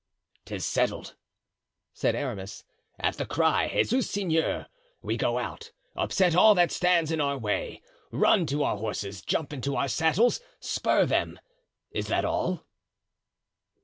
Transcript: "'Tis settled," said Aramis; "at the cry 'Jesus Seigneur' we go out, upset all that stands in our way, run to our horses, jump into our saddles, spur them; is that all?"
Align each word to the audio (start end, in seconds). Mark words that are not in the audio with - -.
"'Tis 0.45 0.65
settled," 0.65 1.15
said 1.93 2.15
Aramis; 2.15 2.63
"at 2.99 3.17
the 3.17 3.25
cry 3.27 3.69
'Jesus 3.71 4.09
Seigneur' 4.09 4.65
we 5.03 5.15
go 5.15 5.37
out, 5.37 5.71
upset 5.95 6.35
all 6.35 6.55
that 6.55 6.71
stands 6.71 7.11
in 7.11 7.21
our 7.21 7.37
way, 7.37 7.83
run 8.09 8.47
to 8.47 8.63
our 8.63 8.77
horses, 8.77 9.21
jump 9.21 9.53
into 9.53 9.75
our 9.75 9.87
saddles, 9.87 10.41
spur 10.59 11.05
them; 11.05 11.39
is 11.91 12.07
that 12.07 12.25
all?" 12.25 12.65